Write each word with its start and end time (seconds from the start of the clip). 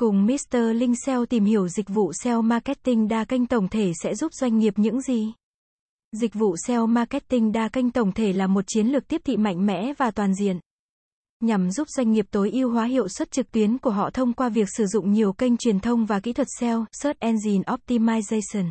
Cùng 0.00 0.26
Mr. 0.26 0.56
Linh 0.74 0.94
SEO 1.06 1.26
tìm 1.26 1.44
hiểu 1.44 1.68
dịch 1.68 1.88
vụ 1.88 2.12
SEO 2.12 2.42
marketing 2.42 3.08
đa 3.08 3.24
kênh 3.24 3.46
tổng 3.46 3.68
thể 3.68 3.92
sẽ 4.02 4.14
giúp 4.14 4.32
doanh 4.34 4.58
nghiệp 4.58 4.74
những 4.76 5.00
gì? 5.00 5.32
Dịch 6.12 6.34
vụ 6.34 6.56
SEO 6.66 6.86
marketing 6.86 7.52
đa 7.52 7.68
kênh 7.68 7.90
tổng 7.90 8.12
thể 8.12 8.32
là 8.32 8.46
một 8.46 8.64
chiến 8.66 8.86
lược 8.86 9.08
tiếp 9.08 9.20
thị 9.24 9.36
mạnh 9.36 9.66
mẽ 9.66 9.92
và 9.98 10.10
toàn 10.10 10.34
diện 10.34 10.60
nhằm 11.40 11.70
giúp 11.70 11.88
doanh 11.88 12.12
nghiệp 12.12 12.26
tối 12.30 12.50
ưu 12.50 12.70
hóa 12.70 12.84
hiệu 12.84 13.08
suất 13.08 13.30
trực 13.30 13.50
tuyến 13.50 13.78
của 13.78 13.90
họ 13.90 14.10
thông 14.10 14.32
qua 14.32 14.48
việc 14.48 14.68
sử 14.76 14.86
dụng 14.86 15.12
nhiều 15.12 15.32
kênh 15.32 15.56
truyền 15.56 15.80
thông 15.80 16.06
và 16.06 16.20
kỹ 16.20 16.32
thuật 16.32 16.48
SEO, 16.60 16.84
Search 16.92 17.20
Engine 17.20 17.62
Optimization. 17.66 18.70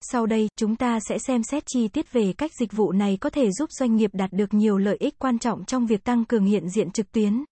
Sau 0.00 0.26
đây, 0.26 0.48
chúng 0.56 0.76
ta 0.76 0.98
sẽ 1.08 1.18
xem 1.18 1.42
xét 1.42 1.62
chi 1.66 1.88
tiết 1.88 2.12
về 2.12 2.32
cách 2.38 2.50
dịch 2.60 2.72
vụ 2.72 2.92
này 2.92 3.18
có 3.20 3.30
thể 3.30 3.50
giúp 3.50 3.70
doanh 3.72 3.96
nghiệp 3.96 4.10
đạt 4.12 4.32
được 4.32 4.54
nhiều 4.54 4.78
lợi 4.78 4.96
ích 5.00 5.18
quan 5.18 5.38
trọng 5.38 5.64
trong 5.64 5.86
việc 5.86 6.04
tăng 6.04 6.24
cường 6.24 6.44
hiện 6.44 6.68
diện 6.68 6.90
trực 6.90 7.12
tuyến, 7.12 7.44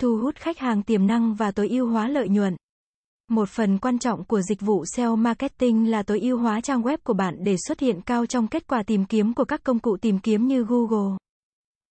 thu 0.00 0.16
hút 0.16 0.36
khách 0.36 0.58
hàng 0.58 0.82
tiềm 0.82 1.06
năng 1.06 1.34
và 1.34 1.50
tối 1.50 1.68
ưu 1.68 1.88
hóa 1.88 2.08
lợi 2.08 2.28
nhuận. 2.28 2.56
Một 3.30 3.48
phần 3.48 3.78
quan 3.78 3.98
trọng 3.98 4.24
của 4.24 4.40
dịch 4.42 4.60
vụ 4.60 4.84
SEO 4.96 5.16
marketing 5.16 5.90
là 5.90 6.02
tối 6.02 6.20
ưu 6.20 6.38
hóa 6.38 6.60
trang 6.60 6.82
web 6.82 6.98
của 7.04 7.12
bạn 7.12 7.36
để 7.44 7.56
xuất 7.68 7.80
hiện 7.80 8.00
cao 8.00 8.26
trong 8.26 8.48
kết 8.48 8.66
quả 8.66 8.82
tìm 8.86 9.04
kiếm 9.04 9.34
của 9.34 9.44
các 9.44 9.62
công 9.62 9.78
cụ 9.78 9.96
tìm 9.96 10.18
kiếm 10.18 10.46
như 10.46 10.64
Google, 10.64 11.16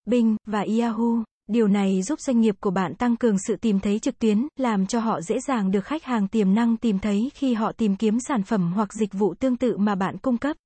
Bing 0.05 0.35
và 0.45 0.65
Yahoo. 0.79 1.23
Điều 1.47 1.67
này 1.67 2.01
giúp 2.01 2.19
doanh 2.19 2.39
nghiệp 2.39 2.55
của 2.59 2.71
bạn 2.71 2.95
tăng 2.95 3.15
cường 3.15 3.35
sự 3.47 3.55
tìm 3.55 3.79
thấy 3.79 3.99
trực 3.99 4.19
tuyến, 4.19 4.47
làm 4.55 4.85
cho 4.85 4.99
họ 4.99 5.21
dễ 5.21 5.39
dàng 5.39 5.71
được 5.71 5.85
khách 5.85 6.03
hàng 6.03 6.27
tiềm 6.27 6.53
năng 6.53 6.77
tìm 6.77 6.99
thấy 6.99 7.31
khi 7.33 7.53
họ 7.53 7.71
tìm 7.71 7.95
kiếm 7.95 8.19
sản 8.19 8.43
phẩm 8.43 8.73
hoặc 8.75 8.93
dịch 8.93 9.13
vụ 9.13 9.33
tương 9.33 9.57
tự 9.57 9.77
mà 9.77 9.95
bạn 9.95 10.17
cung 10.17 10.37
cấp. 10.37 10.57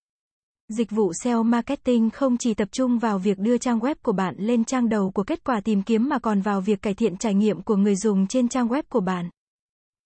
Dịch 0.73 0.91
vụ 0.91 1.11
SEO 1.23 1.43
marketing 1.43 2.09
không 2.09 2.38
chỉ 2.38 2.53
tập 2.53 2.67
trung 2.71 2.99
vào 2.99 3.20
việc 3.20 3.38
đưa 3.38 3.57
trang 3.57 3.79
web 3.79 3.95
của 4.03 4.12
bạn 4.12 4.35
lên 4.38 4.66
trang 4.66 4.89
đầu 4.89 5.12
của 5.12 5.23
kết 5.23 5.43
quả 5.43 5.62
tìm 5.62 5.84
kiếm 5.84 6.09
mà 6.09 6.20
còn 6.20 6.41
vào 6.41 6.62
việc 6.62 6.81
cải 6.81 6.93
thiện 6.93 7.17
trải 7.17 7.34
nghiệm 7.34 7.62
của 7.62 7.75
người 7.75 7.95
dùng 7.95 8.27
trên 8.27 8.49
trang 8.49 8.67
web 8.67 8.84
của 8.89 8.99
bạn. 8.99 9.29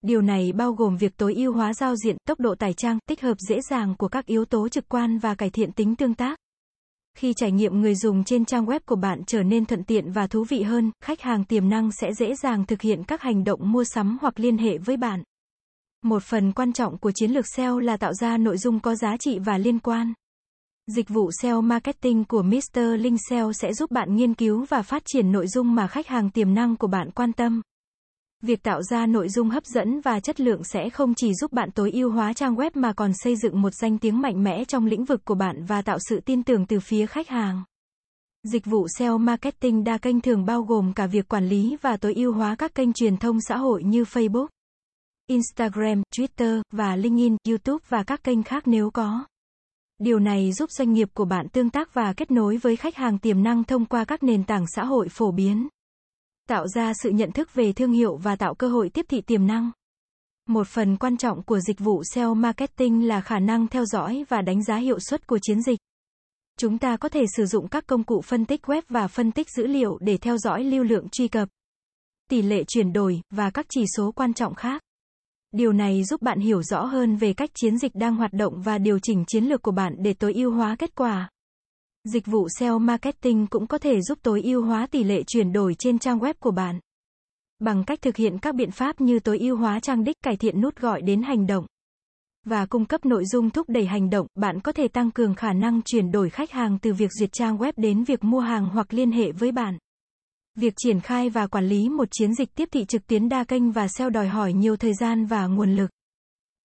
Điều 0.02 0.22
này 0.22 0.52
bao 0.52 0.74
gồm 0.74 0.98
việc 0.98 1.18
tối 1.18 1.34
ưu 1.34 1.54
hóa 1.54 1.74
giao 1.74 1.96
diện, 1.96 2.18
tốc 2.28 2.40
độ 2.40 2.56
tải 2.56 2.74
trang, 2.74 3.00
tích 3.08 3.22
hợp 3.22 3.38
dễ 3.50 3.62
dàng 3.70 3.96
của 3.98 4.08
các 4.08 4.26
yếu 4.26 4.46
tố 4.46 4.70
trực 4.70 4.90
quan 4.90 5.18
và 5.18 5.36
cải 5.36 5.50
thiện 5.50 5.72
tính 5.72 5.96
tương 5.96 6.14
tác. 6.14 6.38
Khi 7.18 7.34
trải 7.34 7.52
nghiệm 7.52 7.82
người 7.82 7.96
dùng 7.96 8.24
trên 8.24 8.46
trang 8.46 8.66
web 8.66 8.80
của 8.86 8.96
bạn 8.96 9.24
trở 9.28 9.44
nên 9.44 9.66
thuận 9.66 9.84
tiện 9.84 10.12
và 10.12 10.28
thú 10.28 10.44
vị 10.44 10.64
hơn, 10.64 10.92
khách 11.04 11.22
hàng 11.22 11.44
tiềm 11.44 11.70
năng 11.70 11.92
sẽ 11.92 12.14
dễ 12.14 12.36
dàng 12.36 12.66
thực 12.66 12.82
hiện 12.82 13.04
các 13.04 13.22
hành 13.22 13.44
động 13.44 13.72
mua 13.72 13.84
sắm 13.84 14.18
hoặc 14.22 14.40
liên 14.40 14.58
hệ 14.58 14.78
với 14.78 14.98
bạn. 14.98 15.24
Một 16.04 16.24
phần 16.24 16.52
quan 16.52 16.74
trọng 16.74 16.98
của 16.98 17.12
chiến 17.12 17.32
lược 17.32 17.46
SEO 17.48 17.80
là 17.80 17.98
tạo 17.98 18.14
ra 18.14 18.38
nội 18.38 18.58
dung 18.58 18.80
có 18.80 18.96
giá 18.96 19.18
trị 19.18 19.40
và 19.40 19.58
liên 19.58 19.80
quan. 19.80 20.14
Dịch 20.88 21.10
vụ 21.10 21.30
SEO 21.42 21.62
marketing 21.62 22.26
của 22.26 22.42
Mr. 22.44 22.80
Link 23.00 23.20
SEO 23.30 23.54
sẽ 23.54 23.74
giúp 23.74 23.92
bạn 23.92 24.16
nghiên 24.16 24.34
cứu 24.34 24.66
và 24.70 24.82
phát 24.82 25.04
triển 25.06 25.32
nội 25.32 25.48
dung 25.48 25.76
mà 25.76 25.88
khách 25.88 26.08
hàng 26.08 26.30
tiềm 26.30 26.54
năng 26.54 26.76
của 26.76 26.88
bạn 26.88 27.12
quan 27.12 27.34
tâm. 27.34 27.62
Việc 28.42 28.64
tạo 28.64 28.84
ra 28.84 29.06
nội 29.06 29.30
dung 29.30 29.50
hấp 29.50 29.66
dẫn 29.66 30.02
và 30.02 30.20
chất 30.20 30.40
lượng 30.40 30.64
sẽ 30.64 30.90
không 30.90 31.14
chỉ 31.16 31.34
giúp 31.34 31.54
bạn 31.54 31.72
tối 31.72 31.92
ưu 31.92 32.12
hóa 32.12 32.34
trang 32.34 32.56
web 32.56 32.72
mà 32.74 32.94
còn 32.94 33.12
xây 33.14 33.36
dựng 33.36 33.62
một 33.62 33.70
danh 33.74 33.98
tiếng 33.98 34.22
mạnh 34.22 34.44
mẽ 34.44 34.66
trong 34.66 34.86
lĩnh 34.86 35.06
vực 35.06 35.26
của 35.26 35.36
bạn 35.36 35.66
và 35.66 35.82
tạo 35.82 35.98
sự 36.10 36.20
tin 36.26 36.44
tưởng 36.44 36.66
từ 36.66 36.80
phía 36.80 37.06
khách 37.06 37.28
hàng. 37.28 37.64
Dịch 38.44 38.66
vụ 38.66 38.88
SEO 38.98 39.18
marketing 39.18 39.84
đa 39.84 39.98
kênh 39.98 40.22
thường 40.22 40.46
bao 40.46 40.62
gồm 40.62 40.94
cả 40.94 41.08
việc 41.08 41.28
quản 41.28 41.48
lý 41.48 41.78
và 41.82 41.98
tối 41.98 42.14
ưu 42.14 42.34
hóa 42.34 42.56
các 42.56 42.76
kênh 42.76 42.94
truyền 42.94 43.18
thông 43.18 43.42
xã 43.42 43.58
hội 43.58 43.84
như 43.84 44.04
Facebook, 44.04 44.48
Instagram, 45.28 46.04
Twitter 46.18 46.62
và 46.72 46.96
LinkedIn, 46.96 47.38
YouTube 47.48 47.86
và 47.90 48.04
các 48.04 48.24
kênh 48.24 48.44
khác 48.44 48.64
nếu 48.68 48.92
có. 48.92 49.26
Điều 50.00 50.20
này 50.20 50.52
giúp 50.52 50.72
doanh 50.72 50.94
nghiệp 50.94 51.10
của 51.14 51.26
bạn 51.26 51.50
tương 51.50 51.70
tác 51.70 51.94
và 51.94 52.14
kết 52.14 52.32
nối 52.32 52.58
với 52.58 52.76
khách 52.76 52.96
hàng 52.96 53.20
tiềm 53.20 53.44
năng 53.44 53.64
thông 53.64 53.86
qua 53.86 54.06
các 54.06 54.24
nền 54.24 54.44
tảng 54.44 54.66
xã 54.76 54.86
hội 54.86 55.10
phổ 55.10 55.32
biến 55.32 55.68
tạo 56.50 56.68
ra 56.68 56.92
sự 57.04 57.10
nhận 57.10 57.32
thức 57.32 57.54
về 57.54 57.74
thương 57.74 57.92
hiệu 57.92 58.16
và 58.16 58.36
tạo 58.36 58.56
cơ 58.56 58.68
hội 58.68 58.90
tiếp 58.90 59.06
thị 59.10 59.22
tiềm 59.22 59.48
năng. 59.48 59.72
Một 60.48 60.68
phần 60.68 60.98
quan 60.98 61.18
trọng 61.18 61.44
của 61.44 61.60
dịch 61.60 61.80
vụ 61.80 62.04
SEO 62.04 62.34
marketing 62.34 63.08
là 63.08 63.22
khả 63.22 63.40
năng 63.40 63.68
theo 63.68 63.86
dõi 63.86 64.26
và 64.30 64.42
đánh 64.42 64.64
giá 64.64 64.78
hiệu 64.78 65.00
suất 65.00 65.28
của 65.28 65.40
chiến 65.42 65.62
dịch. 65.62 65.80
Chúng 66.60 66.78
ta 66.78 66.98
có 66.98 67.10
thể 67.10 67.26
sử 67.38 67.46
dụng 67.46 67.68
các 67.68 67.88
công 67.88 68.04
cụ 68.04 68.22
phân 68.22 68.46
tích 68.46 68.62
web 68.66 68.82
và 68.90 69.08
phân 69.08 69.32
tích 69.32 69.48
dữ 69.58 69.68
liệu 69.68 69.98
để 70.02 70.18
theo 70.18 70.38
dõi 70.38 70.64
lưu 70.64 70.84
lượng 70.84 71.10
truy 71.10 71.28
cập, 71.28 71.50
tỷ 72.30 72.42
lệ 72.42 72.64
chuyển 72.68 72.94
đổi 72.94 73.22
và 73.30 73.50
các 73.50 73.66
chỉ 73.70 73.86
số 73.98 74.12
quan 74.12 74.34
trọng 74.34 74.56
khác. 74.56 74.82
Điều 75.56 75.74
này 75.74 76.04
giúp 76.04 76.22
bạn 76.22 76.40
hiểu 76.40 76.64
rõ 76.64 76.86
hơn 76.86 77.16
về 77.16 77.34
cách 77.34 77.50
chiến 77.54 77.78
dịch 77.78 77.96
đang 77.96 78.16
hoạt 78.16 78.34
động 78.34 78.62
và 78.62 78.78
điều 78.78 79.00
chỉnh 79.00 79.24
chiến 79.28 79.44
lược 79.44 79.62
của 79.62 79.72
bạn 79.72 79.96
để 80.00 80.14
tối 80.14 80.34
ưu 80.34 80.52
hóa 80.52 80.76
kết 80.80 80.96
quả. 80.96 81.30
Dịch 82.04 82.26
vụ 82.26 82.48
SEO 82.60 82.80
marketing 82.80 83.48
cũng 83.48 83.68
có 83.68 83.78
thể 83.78 84.02
giúp 84.02 84.20
tối 84.22 84.42
ưu 84.42 84.66
hóa 84.66 84.88
tỷ 84.92 85.04
lệ 85.04 85.24
chuyển 85.28 85.54
đổi 85.54 85.76
trên 85.80 86.00
trang 86.00 86.20
web 86.20 86.34
của 86.40 86.52
bạn. 86.52 86.80
Bằng 87.60 87.84
cách 87.84 88.02
thực 88.02 88.16
hiện 88.16 88.38
các 88.40 88.56
biện 88.56 88.72
pháp 88.72 89.02
như 89.02 89.20
tối 89.20 89.40
ưu 89.40 89.58
hóa 89.58 89.80
trang 89.80 90.04
đích, 90.04 90.16
cải 90.24 90.38
thiện 90.38 90.62
nút 90.62 90.76
gọi 90.76 91.02
đến 91.02 91.22
hành 91.22 91.48
động 91.48 91.66
và 92.46 92.66
cung 92.66 92.86
cấp 92.86 93.06
nội 93.06 93.26
dung 93.26 93.50
thúc 93.50 93.70
đẩy 93.70 93.86
hành 93.86 94.10
động, 94.10 94.28
bạn 94.36 94.60
có 94.60 94.72
thể 94.72 94.88
tăng 94.88 95.12
cường 95.12 95.36
khả 95.36 95.54
năng 95.54 95.82
chuyển 95.82 96.12
đổi 96.12 96.30
khách 96.30 96.52
hàng 96.52 96.78
từ 96.82 96.94
việc 96.94 97.12
duyệt 97.12 97.32
trang 97.32 97.58
web 97.58 97.74
đến 97.78 98.04
việc 98.04 98.24
mua 98.24 98.40
hàng 98.40 98.66
hoặc 98.66 98.94
liên 98.94 99.12
hệ 99.12 99.32
với 99.32 99.52
bạn. 99.52 99.78
Việc 100.56 100.74
triển 100.78 101.00
khai 101.00 101.30
và 101.30 101.48
quản 101.48 101.68
lý 101.68 101.90
một 101.90 102.08
chiến 102.12 102.34
dịch 102.34 102.56
tiếp 102.56 102.70
thị 102.72 102.86
trực 102.86 103.08
tuyến 103.08 103.30
đa 103.30 103.44
kênh 103.44 103.72
và 103.72 103.88
SEO 103.88 104.10
đòi 104.10 104.28
hỏi 104.28 104.54
nhiều 104.54 104.78
thời 104.78 104.94
gian 104.94 105.26
và 105.26 105.48
nguồn 105.48 105.76
lực. 105.76 105.90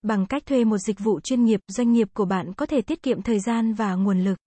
Bằng 0.02 0.26
cách 0.26 0.46
thuê 0.46 0.64
một 0.64 0.78
dịch 0.78 1.00
vụ 1.00 1.20
chuyên 1.20 1.44
nghiệp, 1.44 1.60
doanh 1.68 1.92
nghiệp 1.92 2.08
của 2.14 2.24
bạn 2.24 2.52
có 2.52 2.66
thể 2.66 2.80
tiết 2.80 3.02
kiệm 3.02 3.22
thời 3.22 3.40
gian 3.40 3.74
và 3.74 3.94
nguồn 3.94 4.20
lực 4.24 4.38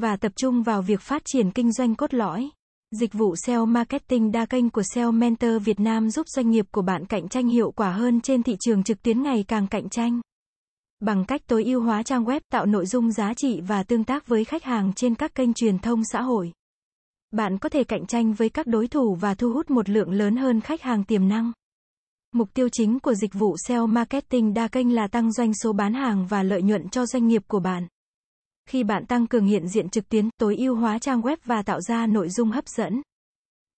và 0.00 0.16
tập 0.16 0.32
trung 0.36 0.62
vào 0.62 0.82
việc 0.82 1.00
phát 1.00 1.22
triển 1.24 1.50
kinh 1.50 1.72
doanh 1.72 1.94
cốt 1.94 2.14
lõi. 2.14 2.50
Dịch 2.90 3.12
vụ 3.12 3.36
SEO 3.36 3.66
marketing 3.66 4.32
đa 4.32 4.46
kênh 4.46 4.70
của 4.70 4.82
SEO 4.94 5.12
Mentor 5.12 5.62
Việt 5.64 5.80
Nam 5.80 6.10
giúp 6.10 6.28
doanh 6.28 6.50
nghiệp 6.50 6.66
của 6.70 6.82
bạn 6.82 7.06
cạnh 7.06 7.28
tranh 7.28 7.48
hiệu 7.48 7.70
quả 7.70 7.92
hơn 7.92 8.20
trên 8.20 8.42
thị 8.42 8.56
trường 8.60 8.82
trực 8.82 9.02
tuyến 9.02 9.22
ngày 9.22 9.44
càng 9.48 9.66
cạnh 9.66 9.88
tranh. 9.88 10.20
Bằng 11.00 11.24
cách 11.24 11.40
tối 11.46 11.64
ưu 11.64 11.82
hóa 11.82 12.02
trang 12.02 12.24
web, 12.24 12.40
tạo 12.52 12.66
nội 12.66 12.86
dung 12.86 13.12
giá 13.12 13.34
trị 13.34 13.60
và 13.60 13.82
tương 13.82 14.04
tác 14.04 14.26
với 14.26 14.44
khách 14.44 14.64
hàng 14.64 14.92
trên 14.96 15.14
các 15.14 15.34
kênh 15.34 15.54
truyền 15.54 15.78
thông 15.78 16.02
xã 16.12 16.22
hội. 16.22 16.52
Bạn 17.30 17.58
có 17.58 17.68
thể 17.68 17.84
cạnh 17.84 18.06
tranh 18.06 18.32
với 18.32 18.48
các 18.48 18.66
đối 18.66 18.88
thủ 18.88 19.14
và 19.14 19.34
thu 19.34 19.52
hút 19.52 19.70
một 19.70 19.88
lượng 19.88 20.10
lớn 20.10 20.36
hơn 20.36 20.60
khách 20.60 20.82
hàng 20.82 21.04
tiềm 21.04 21.28
năng. 21.28 21.52
Mục 22.32 22.48
tiêu 22.54 22.68
chính 22.72 23.00
của 23.00 23.14
dịch 23.14 23.34
vụ 23.34 23.56
SEO 23.68 23.86
marketing 23.86 24.54
đa 24.54 24.68
kênh 24.68 24.94
là 24.94 25.08
tăng 25.08 25.32
doanh 25.32 25.54
số 25.54 25.72
bán 25.72 25.94
hàng 25.94 26.26
và 26.26 26.42
lợi 26.42 26.62
nhuận 26.62 26.88
cho 26.88 27.06
doanh 27.06 27.26
nghiệp 27.26 27.42
của 27.48 27.60
bạn. 27.60 27.86
Khi 28.68 28.84
bạn 28.84 29.06
tăng 29.06 29.26
cường 29.26 29.46
hiện 29.46 29.68
diện 29.68 29.88
trực 29.88 30.08
tuyến, 30.08 30.28
tối 30.38 30.56
ưu 30.56 30.74
hóa 30.74 30.98
trang 30.98 31.20
web 31.20 31.36
và 31.44 31.62
tạo 31.62 31.80
ra 31.80 32.06
nội 32.06 32.28
dung 32.28 32.50
hấp 32.50 32.68
dẫn, 32.68 33.02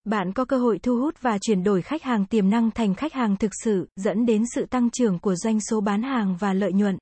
bạn 0.04 0.32
có 0.32 0.44
cơ 0.44 0.58
hội 0.58 0.78
thu 0.78 0.96
hút 0.96 1.14
và 1.20 1.38
chuyển 1.38 1.64
đổi 1.64 1.82
khách 1.82 2.02
hàng 2.02 2.26
tiềm 2.26 2.50
năng 2.50 2.70
thành 2.70 2.94
khách 2.94 3.12
hàng 3.12 3.36
thực 3.36 3.50
sự, 3.64 3.88
dẫn 3.96 4.26
đến 4.26 4.44
sự 4.54 4.66
tăng 4.66 4.90
trưởng 4.90 5.18
của 5.18 5.34
doanh 5.34 5.60
số 5.60 5.80
bán 5.80 6.02
hàng 6.02 6.36
và 6.40 6.52
lợi 6.52 6.72
nhuận. 6.72 6.98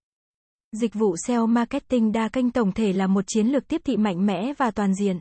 Dịch 0.73 0.95
vụ 0.95 1.17
SEO 1.27 1.47
marketing 1.47 2.13
đa 2.13 2.29
kênh 2.29 2.51
tổng 2.51 2.73
thể 2.73 2.93
là 2.93 3.07
một 3.07 3.25
chiến 3.27 3.47
lược 3.47 3.69
tiếp 3.69 3.81
thị 3.85 3.97
mạnh 3.97 4.27
mẽ 4.27 4.53
và 4.59 4.71
toàn 4.71 4.95
diện, 4.95 5.19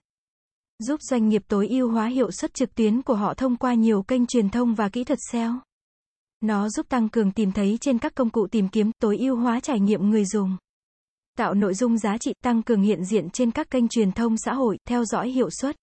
giúp 0.79 1.01
doanh 1.01 1.29
nghiệp 1.29 1.41
tối 1.47 1.67
ưu 1.67 1.91
hóa 1.91 2.07
hiệu 2.07 2.31
suất 2.31 2.53
trực 2.53 2.75
tuyến 2.75 3.01
của 3.01 3.15
họ 3.15 3.33
thông 3.33 3.55
qua 3.55 3.73
nhiều 3.73 4.01
kênh 4.01 4.25
truyền 4.25 4.49
thông 4.49 4.73
và 4.75 4.89
kỹ 4.89 5.03
thuật 5.03 5.19
SEO. 5.31 5.53
Nó 6.41 6.69
giúp 6.69 6.89
tăng 6.89 7.09
cường 7.09 7.31
tìm 7.31 7.51
thấy 7.51 7.77
trên 7.81 7.99
các 7.99 8.15
công 8.15 8.29
cụ 8.29 8.47
tìm 8.47 8.69
kiếm, 8.69 8.91
tối 8.99 9.17
ưu 9.17 9.35
hóa 9.35 9.59
trải 9.59 9.79
nghiệm 9.79 10.09
người 10.09 10.25
dùng 10.25 10.57
tạo 11.37 11.53
nội 11.53 11.73
dung 11.73 11.97
giá 11.97 12.17
trị, 12.17 12.33
tăng 12.43 12.63
cường 12.63 12.81
hiện 12.81 13.05
diện 13.05 13.29
trên 13.29 13.51
các 13.51 13.69
kênh 13.69 13.87
truyền 13.87 14.11
thông 14.11 14.37
xã 14.37 14.53
hội, 14.53 14.77
theo 14.87 15.05
dõi 15.05 15.29
hiệu 15.29 15.49
suất, 15.49 15.75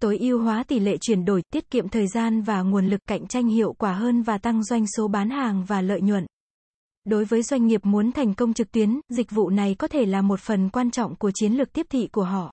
tối 0.00 0.18
ưu 0.18 0.42
hóa 0.42 0.64
tỷ 0.68 0.78
lệ 0.78 0.96
chuyển 1.00 1.24
đổi, 1.24 1.42
tiết 1.52 1.70
kiệm 1.70 1.88
thời 1.88 2.06
gian 2.06 2.42
và 2.42 2.62
nguồn 2.62 2.86
lực 2.86 3.00
cạnh 3.08 3.26
tranh 3.26 3.48
hiệu 3.48 3.72
quả 3.72 3.92
hơn 3.92 4.22
và 4.22 4.38
tăng 4.38 4.64
doanh 4.64 4.86
số 4.96 5.08
bán 5.08 5.30
hàng 5.30 5.64
và 5.64 5.80
lợi 5.80 6.00
nhuận. 6.00 6.26
Đối 7.04 7.24
với 7.24 7.42
doanh 7.42 7.66
nghiệp 7.66 7.80
muốn 7.84 8.12
thành 8.12 8.34
công 8.34 8.54
trực 8.54 8.72
tuyến, 8.72 9.00
dịch 9.08 9.30
vụ 9.30 9.50
này 9.50 9.74
có 9.78 9.88
thể 9.88 10.06
là 10.06 10.22
một 10.22 10.40
phần 10.40 10.70
quan 10.70 10.90
trọng 10.90 11.16
của 11.16 11.30
chiến 11.34 11.52
lược 11.52 11.72
tiếp 11.72 11.86
thị 11.90 12.08
của 12.12 12.24
họ. 12.24 12.52